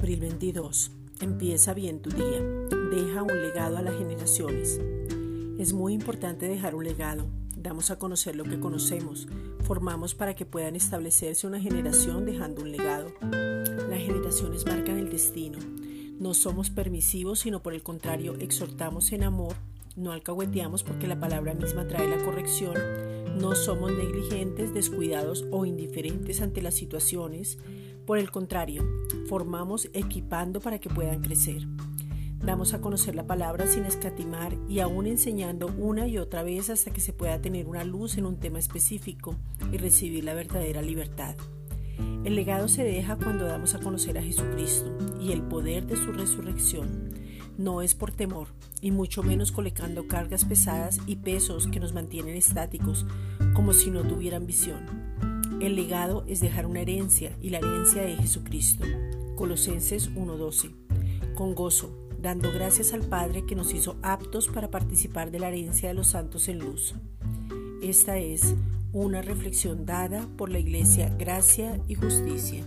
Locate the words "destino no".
15.10-16.32